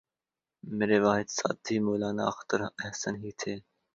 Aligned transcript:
میرے 0.63 0.97
واحد 1.05 1.27
ساتھی 1.37 1.75
مولانا 1.85 2.23
اختر 2.31 2.59
احسن 2.83 3.13
ہی 3.23 3.31
تھے 3.39 3.53